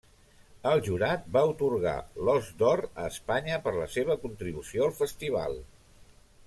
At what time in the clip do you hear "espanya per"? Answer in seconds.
3.11-3.77